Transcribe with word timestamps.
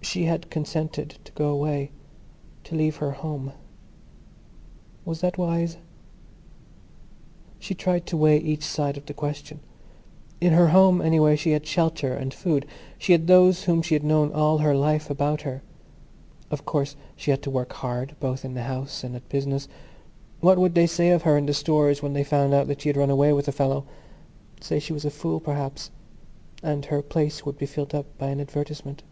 She 0.00 0.24
had 0.24 0.48
consented 0.48 1.18
to 1.24 1.32
go 1.32 1.50
away, 1.50 1.90
to 2.64 2.74
leave 2.74 2.96
her 2.96 3.10
home. 3.10 3.52
Was 5.04 5.20
that 5.20 5.36
wise? 5.36 5.76
She 7.58 7.74
tried 7.74 8.06
to 8.06 8.16
weigh 8.16 8.38
each 8.38 8.62
side 8.64 8.96
of 8.96 9.04
the 9.04 9.12
question. 9.12 9.60
In 10.40 10.54
her 10.54 10.68
home 10.68 11.02
anyway 11.02 11.36
she 11.36 11.50
had 11.50 11.66
shelter 11.66 12.14
and 12.14 12.32
food; 12.32 12.64
she 12.96 13.12
had 13.12 13.26
those 13.26 13.64
whom 13.64 13.82
she 13.82 13.92
had 13.94 14.02
known 14.02 14.32
all 14.32 14.56
her 14.58 14.74
life 14.74 15.10
about 15.10 15.42
her. 15.42 15.62
Of 16.50 16.64
course 16.64 16.96
she 17.14 17.30
had 17.30 17.42
to 17.42 17.50
work 17.50 17.74
hard, 17.74 18.16
both 18.18 18.46
in 18.46 18.54
the 18.54 18.62
house 18.62 19.04
and 19.04 19.14
at 19.14 19.28
business. 19.28 19.68
What 20.40 20.56
would 20.56 20.74
they 20.74 20.86
say 20.86 21.10
of 21.10 21.22
her 21.24 21.36
in 21.36 21.44
the 21.44 21.52
Stores 21.52 22.02
when 22.02 22.14
they 22.14 22.24
found 22.24 22.54
out 22.54 22.66
that 22.68 22.80
she 22.80 22.88
had 22.88 22.96
run 22.96 23.10
away 23.10 23.34
with 23.34 23.46
a 23.46 23.52
fellow? 23.52 23.84
Say 24.58 24.78
she 24.78 24.94
was 24.94 25.04
a 25.04 25.10
fool, 25.10 25.38
perhaps; 25.38 25.90
and 26.62 26.86
her 26.86 27.02
place 27.02 27.44
would 27.44 27.58
be 27.58 27.66
filled 27.66 27.94
up 27.94 28.06
by 28.16 28.30
advertisement. 28.30 29.02